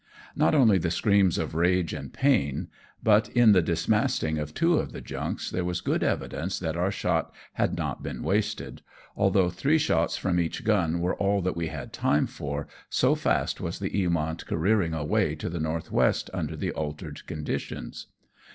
Not 0.35 0.55
only 0.55 0.79
the 0.79 0.89
screams 0.89 1.37
of 1.37 1.53
rage 1.53 1.93
and 1.93 2.11
pain, 2.11 2.69
but 3.03 3.29
in 3.29 3.51
the 3.51 3.61
dismasting 3.61 4.39
of 4.39 4.51
two 4.51 4.79
of 4.79 4.93
the 4.93 4.99
junks, 4.99 5.51
there 5.51 5.63
was 5.63 5.79
good 5.79 6.01
evidence 6.01 6.57
that 6.57 6.75
our 6.75 6.89
shot 6.89 7.31
had 7.53 7.77
not 7.77 8.01
been 8.01 8.23
wasted^ 8.23 8.79
although 9.15 9.51
three 9.51 9.77
shots 9.77 10.17
from 10.17 10.39
each 10.39 10.63
gun 10.63 11.01
were 11.01 11.13
all 11.17 11.39
that 11.43 11.55
we 11.55 11.67
had 11.67 11.93
time 11.93 12.25
for, 12.25 12.67
so 12.89 13.13
fast 13.13 13.61
was 13.61 13.77
the 13.77 13.91
'Eamont 13.91 14.47
careering 14.47 14.95
away 14.95 15.35
to 15.35 15.49
the 15.49 15.59
north 15.59 15.91
west 15.91 16.31
under 16.33 16.55
the 16.55 16.71
altered 16.71 17.23
conditions. 17.27 18.07